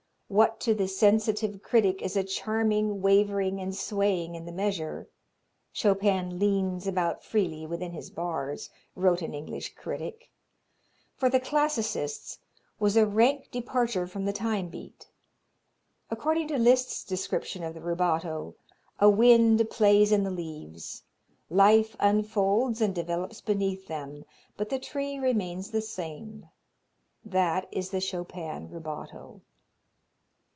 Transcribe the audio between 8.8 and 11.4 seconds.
wrote an English critic for the